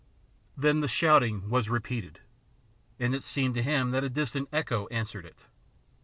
Then 0.57 0.79
the 0.79 0.87
shouting 0.87 1.47
was 1.51 1.69
repeated, 1.69 2.21
and 2.99 3.13
it 3.13 3.21
seemed 3.21 3.53
to 3.53 3.61
him 3.61 3.91
that 3.91 4.03
a 4.03 4.09
distant 4.09 4.49
echo 4.51 4.87
answered 4.87 5.27
it. 5.27 5.45